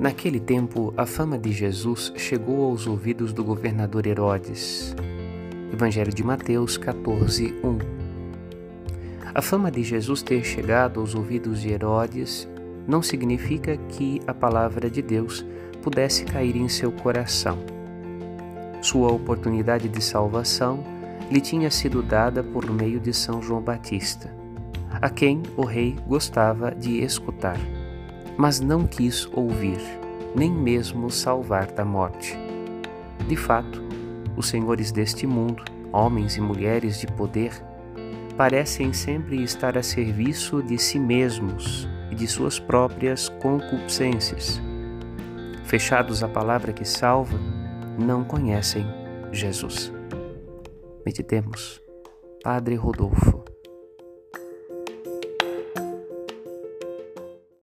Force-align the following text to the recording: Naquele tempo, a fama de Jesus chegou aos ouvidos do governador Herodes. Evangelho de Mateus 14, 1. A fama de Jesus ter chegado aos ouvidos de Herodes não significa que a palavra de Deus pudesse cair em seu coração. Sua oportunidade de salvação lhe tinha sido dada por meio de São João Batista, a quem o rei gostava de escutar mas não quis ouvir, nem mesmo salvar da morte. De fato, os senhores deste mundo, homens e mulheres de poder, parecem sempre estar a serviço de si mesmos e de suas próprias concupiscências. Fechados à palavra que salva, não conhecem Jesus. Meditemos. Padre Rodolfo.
Naquele 0.00 0.40
tempo, 0.40 0.94
a 0.96 1.04
fama 1.04 1.36
de 1.36 1.52
Jesus 1.52 2.10
chegou 2.16 2.64
aos 2.64 2.86
ouvidos 2.86 3.34
do 3.34 3.44
governador 3.44 4.06
Herodes. 4.06 4.96
Evangelho 5.70 6.10
de 6.10 6.24
Mateus 6.24 6.78
14, 6.78 7.54
1. 7.62 7.78
A 9.34 9.42
fama 9.42 9.70
de 9.70 9.82
Jesus 9.82 10.22
ter 10.22 10.42
chegado 10.42 11.00
aos 11.00 11.14
ouvidos 11.14 11.60
de 11.60 11.70
Herodes 11.70 12.48
não 12.88 13.02
significa 13.02 13.76
que 13.76 14.22
a 14.26 14.32
palavra 14.32 14.88
de 14.88 15.02
Deus 15.02 15.44
pudesse 15.82 16.24
cair 16.24 16.56
em 16.56 16.66
seu 16.66 16.90
coração. 16.90 17.58
Sua 18.80 19.12
oportunidade 19.12 19.86
de 19.86 20.02
salvação 20.02 20.82
lhe 21.30 21.42
tinha 21.42 21.70
sido 21.70 22.02
dada 22.02 22.42
por 22.42 22.70
meio 22.70 23.00
de 23.00 23.12
São 23.12 23.42
João 23.42 23.60
Batista, 23.60 24.34
a 24.92 25.10
quem 25.10 25.42
o 25.58 25.64
rei 25.66 25.94
gostava 26.08 26.74
de 26.74 27.04
escutar 27.04 27.60
mas 28.40 28.58
não 28.58 28.86
quis 28.86 29.28
ouvir, 29.34 29.78
nem 30.34 30.50
mesmo 30.50 31.10
salvar 31.10 31.66
da 31.72 31.84
morte. 31.84 32.34
De 33.28 33.36
fato, 33.36 33.82
os 34.34 34.48
senhores 34.48 34.90
deste 34.90 35.26
mundo, 35.26 35.62
homens 35.92 36.38
e 36.38 36.40
mulheres 36.40 36.98
de 36.98 37.06
poder, 37.06 37.52
parecem 38.38 38.94
sempre 38.94 39.42
estar 39.42 39.76
a 39.76 39.82
serviço 39.82 40.62
de 40.62 40.78
si 40.78 40.98
mesmos 40.98 41.86
e 42.10 42.14
de 42.14 42.26
suas 42.26 42.58
próprias 42.58 43.28
concupiscências. 43.28 44.58
Fechados 45.64 46.22
à 46.22 46.28
palavra 46.28 46.72
que 46.72 46.86
salva, 46.86 47.38
não 47.98 48.24
conhecem 48.24 48.86
Jesus. 49.30 49.92
Meditemos. 51.04 51.78
Padre 52.42 52.74
Rodolfo. 52.74 53.49